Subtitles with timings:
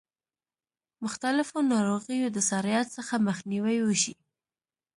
[1.03, 4.15] مختلفو ناروغیو د سرایت څخه مخنیوی وشي.